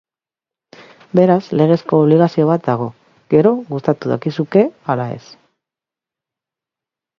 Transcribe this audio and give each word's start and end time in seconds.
Beraz, 1.19 1.43
legezko 1.61 1.99
obligazio 2.05 2.47
bat 2.53 2.65
dago, 2.71 2.89
gero, 3.35 3.53
gustatu 3.75 4.13
dakizuke 4.15 4.67
ala 4.97 5.09
ez. 5.21 5.23